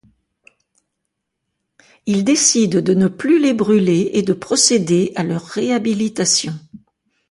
Il 2.07 2.23
décide 2.23 2.77
de 2.79 2.95
ne 2.95 3.07
plus 3.07 3.37
les 3.37 3.53
brûler 3.53 4.09
et 4.13 4.23
de 4.23 4.33
procéder 4.33 5.11
à 5.15 5.21
leur 5.23 5.43
réhabilitation. 5.45 6.53